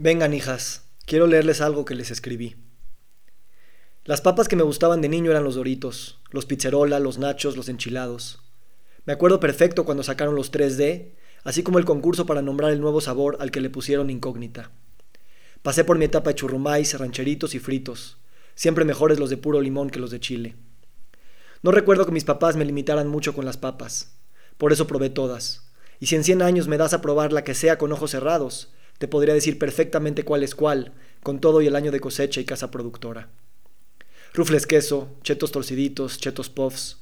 [0.00, 2.54] Vengan, hijas, quiero leerles algo que les escribí.
[4.04, 7.68] Las papas que me gustaban de niño eran los doritos, los pizzerola, los nachos, los
[7.68, 8.38] enchilados.
[9.06, 13.00] Me acuerdo perfecto cuando sacaron los 3D, así como el concurso para nombrar el nuevo
[13.00, 14.70] sabor al que le pusieron incógnita.
[15.62, 18.18] Pasé por mi etapa de churrumais, rancheritos y fritos,
[18.54, 20.54] siempre mejores los de puro limón que los de chile.
[21.64, 24.16] No recuerdo que mis papás me limitaran mucho con las papas,
[24.58, 25.72] por eso probé todas.
[25.98, 28.72] Y si en 100 años me das a probar la que sea con ojos cerrados,
[28.98, 32.44] te podría decir perfectamente cuál es cuál, con todo y el año de cosecha y
[32.44, 33.30] casa productora.
[34.34, 36.98] Rufles queso, chetos torciditos, chetos puffs.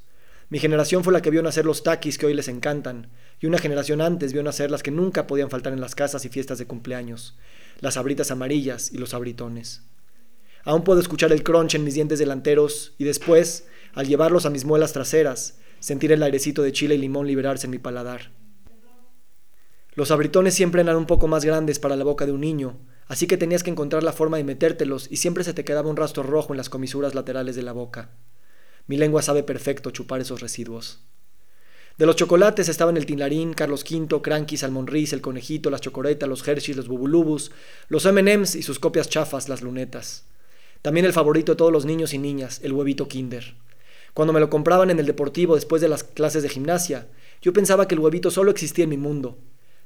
[0.49, 3.59] Mi generación fue la que vio nacer los taquis que hoy les encantan, y una
[3.59, 6.67] generación antes vio nacer las que nunca podían faltar en las casas y fiestas de
[6.67, 7.37] cumpleaños,
[7.81, 9.83] las abritas amarillas y los abritones.
[10.65, 14.65] Aún puedo escuchar el crunch en mis dientes delanteros y después, al llevarlos a mis
[14.65, 18.31] muelas traseras, sentir el airecito de chile y limón liberarse en mi paladar.
[19.97, 23.27] Los abritones siempre eran un poco más grandes para la boca de un niño, así
[23.27, 26.23] que tenías que encontrar la forma de metértelos y siempre se te quedaba un rastro
[26.23, 28.11] rojo en las comisuras laterales de la boca.
[28.87, 31.01] Mi lengua sabe perfecto chupar esos residuos.
[31.97, 36.29] De los chocolates estaban el Tinlarín, Carlos V, Cranky, Salmon Riz, el Conejito, las Chocoretas,
[36.29, 37.51] los Hershey's, los Bubulubus,
[37.89, 40.27] los M&M's y sus copias chafas, las lunetas.
[40.83, 43.57] También el favorito de todos los niños y niñas, el huevito Kinder.
[44.13, 47.09] Cuando me lo compraban en el deportivo después de las clases de gimnasia,
[47.41, 49.39] yo pensaba que el huevito solo existía en mi mundo,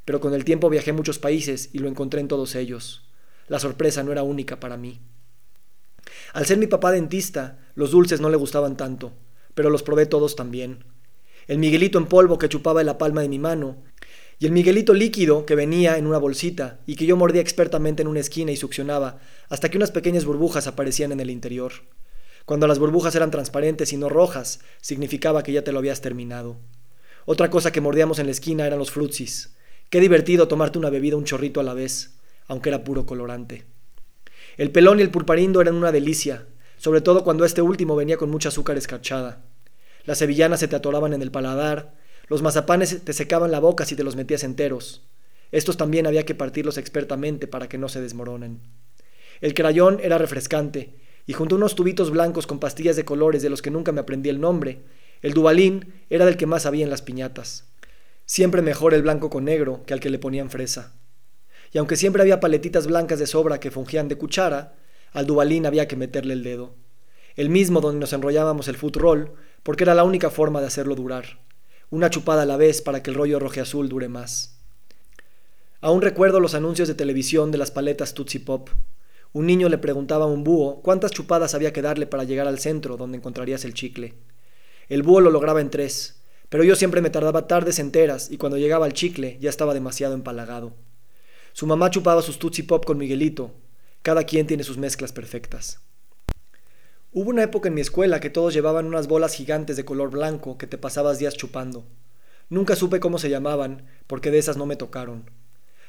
[0.05, 3.09] pero con el tiempo viajé a muchos países y lo encontré en todos ellos.
[3.49, 5.01] La sorpresa no era única para mí.
[6.33, 9.13] Al ser mi papá dentista, los dulces no le gustaban tanto,
[9.55, 10.85] pero los probé todos también.
[11.47, 13.79] El Miguelito en polvo que chupaba en la palma de mi mano,
[14.39, 18.09] y el Miguelito líquido que venía en una bolsita y que yo mordía expertamente en
[18.09, 19.19] una esquina y succionaba
[19.51, 21.73] hasta que unas pequeñas burbujas aparecían en el interior.
[22.47, 26.57] Cuando las burbujas eran transparentes y no rojas, significaba que ya te lo habías terminado.
[27.27, 29.55] Otra cosa que mordíamos en la esquina eran los frutsis,
[29.91, 32.13] Qué divertido tomarte una bebida un chorrito a la vez,
[32.47, 33.65] aunque era puro colorante.
[34.57, 36.47] El pelón y el pulparindo eran una delicia,
[36.77, 39.43] sobre todo cuando este último venía con mucha azúcar escarchada.
[40.05, 41.93] Las sevillanas se te atoraban en el paladar,
[42.29, 45.03] los mazapanes te secaban la boca si te los metías enteros.
[45.51, 48.61] Estos también había que partirlos expertamente para que no se desmoronen.
[49.41, 50.95] El crayón era refrescante,
[51.27, 54.03] y junto a unos tubitos blancos con pastillas de colores de los que nunca me
[54.03, 54.83] aprendí el nombre,
[55.21, 57.65] el dubalín era del que más había en las piñatas.
[58.31, 60.95] Siempre mejor el blanco con negro que al que le ponían fresa.
[61.73, 64.77] Y aunque siempre había paletitas blancas de sobra que fungían de cuchara,
[65.11, 66.77] al dubalín había que meterle el dedo.
[67.35, 69.33] El mismo donde nos enrollábamos el foot roll,
[69.65, 71.41] porque era la única forma de hacerlo durar.
[71.91, 74.61] Una chupada a la vez para que el rollo azul dure más.
[75.81, 78.71] Aún recuerdo los anuncios de televisión de las paletas Tootsie Pop.
[79.33, 82.61] Un niño le preguntaba a un búho cuántas chupadas había que darle para llegar al
[82.61, 84.15] centro donde encontrarías el chicle.
[84.89, 86.20] El búho lo lograba en tres,
[86.51, 90.13] pero yo siempre me tardaba tardes enteras y cuando llegaba al chicle ya estaba demasiado
[90.13, 90.75] empalagado.
[91.53, 93.53] Su mamá chupaba sus Tootsie Pop con Miguelito.
[94.03, 95.81] Cada quien tiene sus mezclas perfectas.
[97.13, 100.59] Hubo una época en mi escuela que todos llevaban unas bolas gigantes de color blanco
[100.59, 101.85] que te pasabas días chupando.
[102.49, 105.31] Nunca supe cómo se llamaban, porque de esas no me tocaron.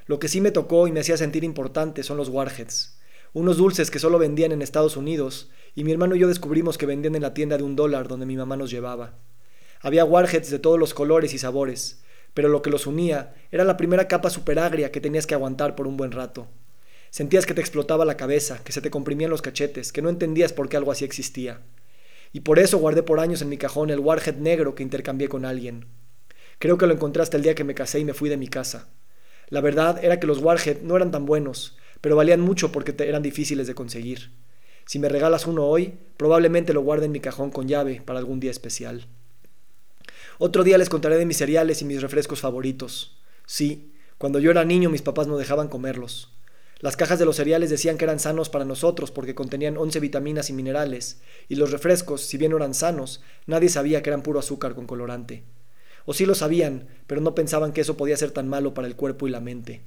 [0.05, 2.99] Lo que sí me tocó y me hacía sentir importante son los Warheads,
[3.33, 6.85] unos dulces que solo vendían en Estados Unidos, y mi hermano y yo descubrimos que
[6.85, 9.15] vendían en la tienda de un dólar donde mi mamá nos llevaba.
[9.81, 12.01] Había warheads de todos los colores y sabores,
[12.33, 15.87] pero lo que los unía era la primera capa superagria que tenías que aguantar por
[15.87, 16.47] un buen rato.
[17.09, 20.53] Sentías que te explotaba la cabeza, que se te comprimían los cachetes, que no entendías
[20.53, 21.61] por qué algo así existía.
[22.31, 25.45] Y por eso guardé por años en mi cajón el warhead negro que intercambié con
[25.45, 25.87] alguien.
[26.59, 28.47] Creo que lo encontré hasta el día que me casé y me fui de mi
[28.47, 28.87] casa.
[29.49, 33.23] La verdad era que los warhead no eran tan buenos, pero valían mucho porque eran
[33.23, 34.31] difíciles de conseguir.
[34.85, 38.39] Si me regalas uno hoy, probablemente lo guarde en mi cajón con llave para algún
[38.39, 39.07] día especial.
[40.43, 43.15] Otro día les contaré de mis cereales y mis refrescos favoritos.
[43.45, 46.33] Sí, cuando yo era niño mis papás no dejaban comerlos.
[46.79, 50.49] Las cajas de los cereales decían que eran sanos para nosotros porque contenían 11 vitaminas
[50.49, 54.73] y minerales, y los refrescos, si bien eran sanos, nadie sabía que eran puro azúcar
[54.73, 55.43] con colorante.
[56.05, 58.95] O sí lo sabían, pero no pensaban que eso podía ser tan malo para el
[58.95, 59.83] cuerpo y la mente.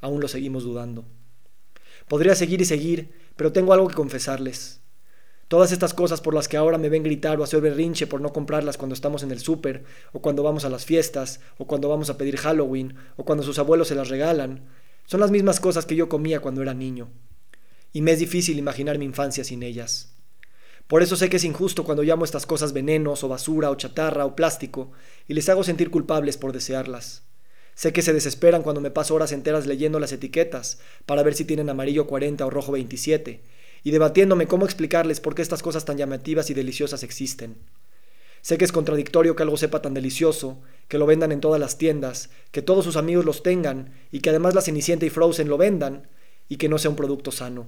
[0.00, 1.04] Aún lo seguimos dudando.
[2.08, 4.80] Podría seguir y seguir, pero tengo algo que confesarles.
[5.48, 8.34] Todas estas cosas por las que ahora me ven gritar o hacer berrinche por no
[8.34, 12.10] comprarlas cuando estamos en el súper, o cuando vamos a las fiestas, o cuando vamos
[12.10, 14.66] a pedir Halloween, o cuando sus abuelos se las regalan,
[15.06, 17.08] son las mismas cosas que yo comía cuando era niño.
[17.94, 20.12] Y me es difícil imaginar mi infancia sin ellas.
[20.86, 24.26] Por eso sé que es injusto cuando llamo estas cosas venenos, o basura, o chatarra,
[24.26, 24.92] o plástico,
[25.28, 27.22] y les hago sentir culpables por desearlas.
[27.74, 31.46] Sé que se desesperan cuando me paso horas enteras leyendo las etiquetas para ver si
[31.46, 33.40] tienen amarillo 40 o rojo 27,
[33.84, 37.56] y debatiéndome cómo explicarles por qué estas cosas tan llamativas y deliciosas existen.
[38.40, 41.76] Sé que es contradictorio que algo sepa tan delicioso, que lo vendan en todas las
[41.76, 45.58] tiendas, que todos sus amigos los tengan y que además la Cenicienta y Frozen lo
[45.58, 46.08] vendan,
[46.48, 47.66] y que no sea un producto sano.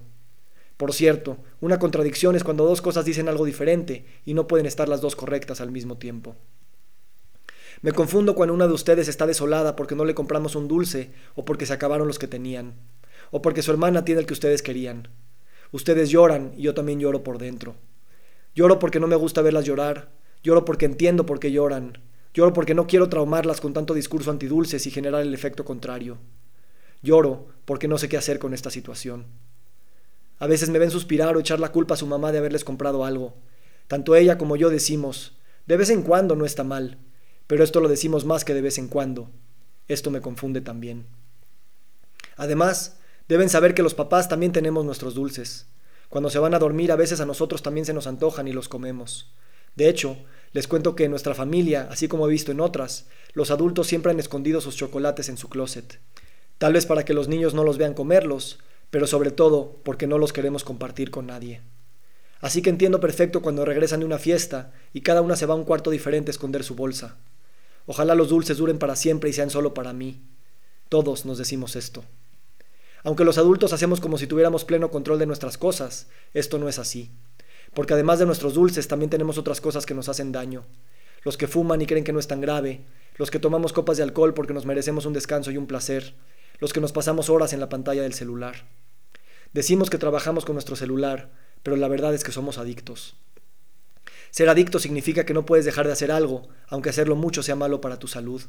[0.77, 4.89] Por cierto, una contradicción es cuando dos cosas dicen algo diferente y no pueden estar
[4.89, 6.37] las dos correctas al mismo tiempo.
[7.83, 11.45] Me confundo cuando una de ustedes está desolada porque no le compramos un dulce o
[11.45, 12.75] porque se acabaron los que tenían,
[13.31, 15.09] o porque su hermana tiene el que ustedes querían.
[15.73, 17.77] Ustedes lloran y yo también lloro por dentro.
[18.55, 20.11] Lloro porque no me gusta verlas llorar,
[20.43, 21.99] lloro porque entiendo por qué lloran,
[22.35, 26.19] lloro porque no quiero traumarlas con tanto discurso antidulces y generar el efecto contrario.
[27.03, 29.27] Lloro porque no sé qué hacer con esta situación.
[30.39, 33.05] A veces me ven suspirar o echar la culpa a su mamá de haberles comprado
[33.05, 33.35] algo.
[33.87, 36.99] Tanto ella como yo decimos, de vez en cuando no está mal,
[37.47, 39.31] pero esto lo decimos más que de vez en cuando.
[39.87, 41.07] Esto me confunde también.
[42.37, 43.00] Además,
[43.31, 45.69] deben saber que los papás también tenemos nuestros dulces.
[46.09, 48.69] Cuando se van a dormir a veces a nosotros también se nos antojan y los
[48.69, 49.31] comemos.
[49.77, 50.17] De hecho,
[50.53, 54.11] les cuento que en nuestra familia, así como he visto en otras, los adultos siempre
[54.11, 56.01] han escondido sus chocolates en su closet.
[56.59, 58.59] Tal vez para que los niños no los vean comerlos,
[58.91, 61.61] pero sobre todo porque no los queremos compartir con nadie.
[62.41, 65.57] Así que entiendo perfecto cuando regresan de una fiesta y cada una se va a
[65.57, 67.17] un cuarto diferente a esconder su bolsa.
[67.87, 70.21] Ojalá los dulces duren para siempre y sean solo para mí.
[70.89, 72.03] Todos nos decimos esto.
[73.03, 76.79] Aunque los adultos hacemos como si tuviéramos pleno control de nuestras cosas, esto no es
[76.79, 77.11] así.
[77.75, 80.65] Porque además de nuestros dulces también tenemos otras cosas que nos hacen daño.
[81.23, 82.85] Los que fuman y creen que no es tan grave,
[83.17, 86.15] los que tomamos copas de alcohol porque nos merecemos un descanso y un placer,
[86.59, 88.67] los que nos pasamos horas en la pantalla del celular.
[89.53, 91.31] Decimos que trabajamos con nuestro celular,
[91.63, 93.17] pero la verdad es que somos adictos.
[94.31, 97.81] Ser adicto significa que no puedes dejar de hacer algo, aunque hacerlo mucho sea malo
[97.81, 98.43] para tu salud.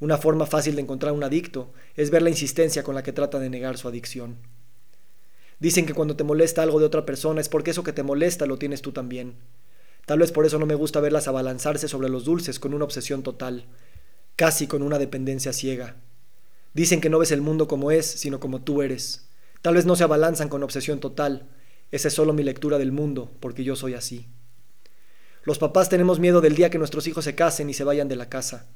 [0.00, 3.38] Una forma fácil de encontrar un adicto es ver la insistencia con la que trata
[3.38, 4.36] de negar su adicción.
[5.58, 8.46] Dicen que cuando te molesta algo de otra persona es porque eso que te molesta
[8.46, 9.34] lo tienes tú también.
[10.06, 13.22] Tal vez por eso no me gusta verlas abalanzarse sobre los dulces con una obsesión
[13.22, 13.66] total,
[14.36, 15.96] casi con una dependencia ciega.
[16.74, 19.28] Dicen que no ves el mundo como es, sino como tú eres.
[19.62, 21.48] Tal vez no se abalanzan con obsesión total.
[21.90, 24.28] Esa es solo mi lectura del mundo, porque yo soy así.
[25.42, 28.16] Los papás tenemos miedo del día que nuestros hijos se casen y se vayan de
[28.16, 28.68] la casa.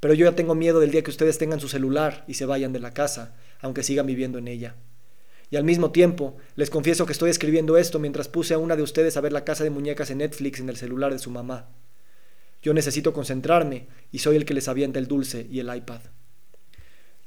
[0.00, 2.72] Pero yo ya tengo miedo del día que ustedes tengan su celular y se vayan
[2.72, 4.76] de la casa, aunque sigan viviendo en ella.
[5.50, 8.82] Y al mismo tiempo, les confieso que estoy escribiendo esto mientras puse a una de
[8.82, 11.68] ustedes a ver la casa de muñecas en Netflix en el celular de su mamá.
[12.62, 16.00] Yo necesito concentrarme y soy el que les avienta el dulce y el iPad.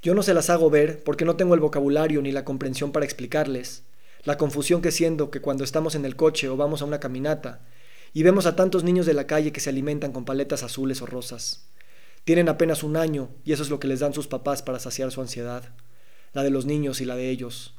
[0.02, 3.06] Yo no se las hago ver porque no tengo el vocabulario ni la comprensión para
[3.06, 3.84] explicarles,
[4.24, 7.62] la confusión que siento que cuando estamos en el coche o vamos a una caminata
[8.14, 11.06] y vemos a tantos niños de la calle que se alimentan con paletas azules o
[11.06, 11.66] rosas.
[12.24, 15.12] Tienen apenas un año y eso es lo que les dan sus papás para saciar
[15.12, 15.64] su ansiedad,
[16.32, 17.76] la de los niños y la de ellos.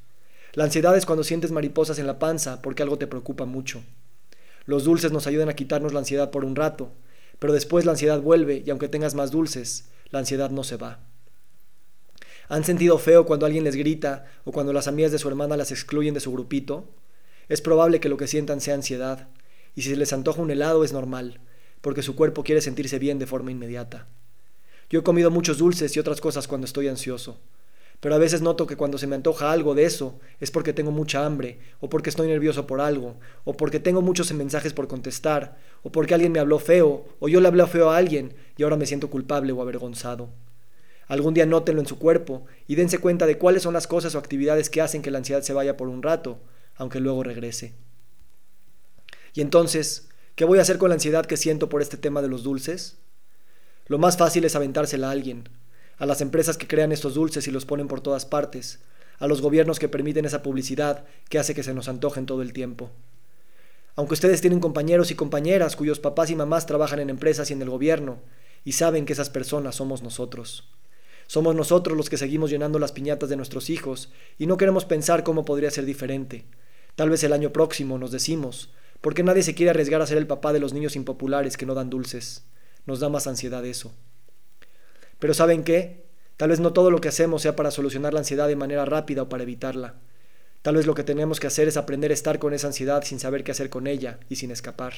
[0.52, 3.82] La ansiedad es cuando sientes mariposas en la panza porque algo te preocupa mucho.
[4.66, 6.92] Los dulces nos ayudan a quitarnos la ansiedad por un rato,
[7.38, 11.00] pero después la ansiedad vuelve y aunque tengas más dulces, la ansiedad no se va.
[12.48, 15.70] ¿Han sentido feo cuando alguien les grita o cuando las amigas de su hermana las
[15.70, 16.90] excluyen de su grupito?
[17.48, 19.28] Es probable que lo que sientan sea ansiedad,
[19.74, 21.40] y si se les antoja un helado es normal,
[21.80, 24.06] porque su cuerpo quiere sentirse bien de forma inmediata.
[24.94, 27.40] Yo he comido muchos dulces y otras cosas cuando estoy ansioso,
[27.98, 30.92] pero a veces noto que cuando se me antoja algo de eso es porque tengo
[30.92, 35.58] mucha hambre, o porque estoy nervioso por algo, o porque tengo muchos mensajes por contestar,
[35.82, 38.76] o porque alguien me habló feo, o yo le hablé feo a alguien y ahora
[38.76, 40.28] me siento culpable o avergonzado.
[41.08, 44.18] Algún día nótenlo en su cuerpo y dense cuenta de cuáles son las cosas o
[44.20, 46.38] actividades que hacen que la ansiedad se vaya por un rato,
[46.76, 47.74] aunque luego regrese.
[49.34, 52.28] Y entonces, ¿qué voy a hacer con la ansiedad que siento por este tema de
[52.28, 52.98] los dulces?
[53.86, 55.48] Lo más fácil es aventársela a alguien,
[55.98, 58.80] a las empresas que crean estos dulces y los ponen por todas partes,
[59.18, 62.52] a los gobiernos que permiten esa publicidad que hace que se nos antojen todo el
[62.52, 62.90] tiempo.
[63.96, 67.62] Aunque ustedes tienen compañeros y compañeras cuyos papás y mamás trabajan en empresas y en
[67.62, 68.18] el gobierno,
[68.64, 70.66] y saben que esas personas somos nosotros.
[71.26, 75.24] Somos nosotros los que seguimos llenando las piñatas de nuestros hijos y no queremos pensar
[75.24, 76.44] cómo podría ser diferente.
[76.96, 80.26] Tal vez el año próximo nos decimos, porque nadie se quiere arriesgar a ser el
[80.26, 82.44] papá de los niños impopulares que no dan dulces.
[82.86, 83.94] Nos da más ansiedad eso.
[85.18, 86.04] Pero ¿saben qué?
[86.36, 89.22] Tal vez no todo lo que hacemos sea para solucionar la ansiedad de manera rápida
[89.22, 89.94] o para evitarla.
[90.62, 93.20] Tal vez lo que tenemos que hacer es aprender a estar con esa ansiedad sin
[93.20, 94.94] saber qué hacer con ella y sin escapar.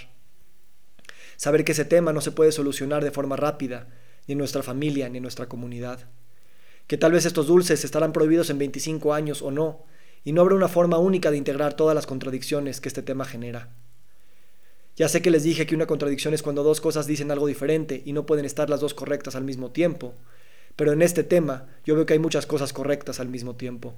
[1.36, 3.88] Saber que ese tema no se puede solucionar de forma rápida,
[4.26, 6.08] ni en nuestra familia, ni en nuestra comunidad.
[6.86, 9.84] Que tal vez estos dulces estarán prohibidos en 25 años o no,
[10.24, 13.68] y no habrá una forma única de integrar todas las contradicciones que este tema genera.
[14.96, 18.02] Ya sé que les dije que una contradicción es cuando dos cosas dicen algo diferente
[18.06, 20.14] y no pueden estar las dos correctas al mismo tiempo,
[20.74, 23.94] pero en este tema yo veo que hay muchas cosas correctas al mismo tiempo.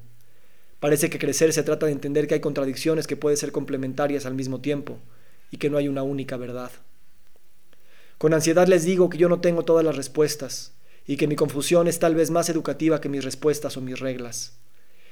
[0.80, 4.34] Parece que crecer se trata de entender que hay contradicciones que pueden ser complementarias al
[4.34, 4.98] mismo tiempo
[5.50, 6.70] y que no hay una única verdad.
[8.18, 10.72] Con ansiedad les digo que yo no tengo todas las respuestas
[11.06, 14.58] y que mi confusión es tal vez más educativa que mis respuestas o mis reglas.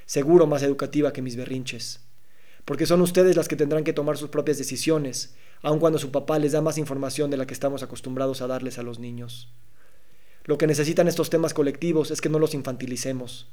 [0.05, 2.01] seguro más educativa que mis berrinches.
[2.65, 6.39] Porque son ustedes las que tendrán que tomar sus propias decisiones, aun cuando su papá
[6.39, 9.49] les da más información de la que estamos acostumbrados a darles a los niños.
[10.45, 13.49] Lo que necesitan estos temas colectivos es que no los infantilicemos.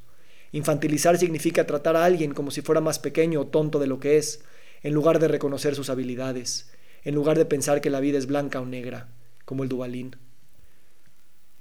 [0.51, 4.17] Infantilizar significa tratar a alguien como si fuera más pequeño o tonto de lo que
[4.17, 4.43] es,
[4.83, 6.71] en lugar de reconocer sus habilidades,
[7.03, 9.09] en lugar de pensar que la vida es blanca o negra,
[9.45, 10.15] como el Dubalín.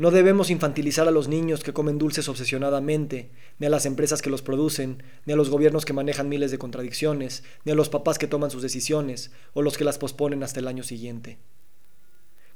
[0.03, 3.31] No debemos infantilizar a los niños que comen dulces obsesionadamente,
[3.61, 6.59] ni a las empresas que los producen, ni a los gobiernos que manejan miles de
[6.59, 10.59] contradicciones, ni a los papás que toman sus decisiones, o los que las posponen hasta
[10.59, 11.39] el año siguiente.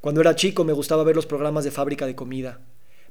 [0.00, 2.62] Cuando era chico me gustaba ver los programas de fábrica de comida.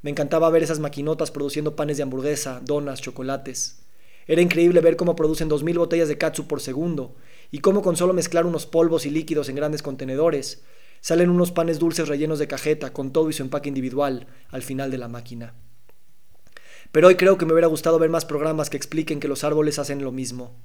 [0.01, 3.85] Me encantaba ver esas maquinotas produciendo panes de hamburguesa, donas, chocolates.
[4.27, 7.15] Era increíble ver cómo producen dos mil botellas de katsu por segundo
[7.51, 10.61] y cómo con solo mezclar unos polvos y líquidos en grandes contenedores
[11.01, 14.91] salen unos panes dulces rellenos de cajeta con todo y su empaque individual al final
[14.91, 15.53] de la máquina.
[16.91, 19.79] Pero hoy creo que me hubiera gustado ver más programas que expliquen que los árboles
[19.79, 20.55] hacen lo mismo.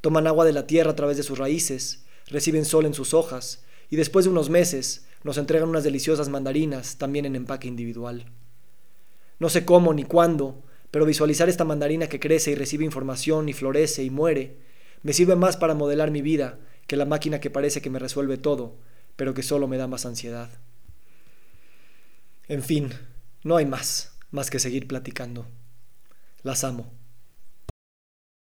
[0.00, 3.64] Toman agua de la tierra a través de sus raíces, reciben sol en sus hojas
[3.90, 8.26] y después de unos meses nos entregan unas deliciosas mandarinas, también en empaque individual.
[9.38, 13.52] No sé cómo ni cuándo, pero visualizar esta mandarina que crece y recibe información y
[13.52, 14.58] florece y muere,
[15.02, 18.36] me sirve más para modelar mi vida que la máquina que parece que me resuelve
[18.36, 18.76] todo,
[19.16, 20.50] pero que solo me da más ansiedad.
[22.48, 22.92] En fin,
[23.42, 25.46] no hay más, más que seguir platicando.
[26.42, 26.92] Las amo.